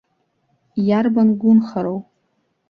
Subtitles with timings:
[0.87, 1.99] Иарбан гәынхароу.